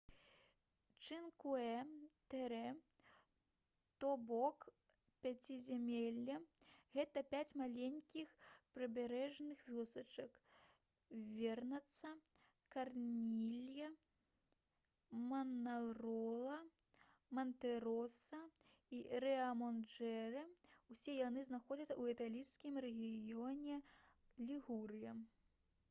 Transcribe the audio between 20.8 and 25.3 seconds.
усе яны знаходзяцца ў італьянскім рэгіёне лігурыя